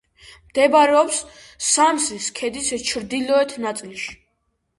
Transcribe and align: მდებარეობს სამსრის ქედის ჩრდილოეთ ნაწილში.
მდებარეობს 0.45 1.19
სამსრის 1.65 2.31
ქედის 2.41 2.71
ჩრდილოეთ 2.89 3.55
ნაწილში. 3.69 4.11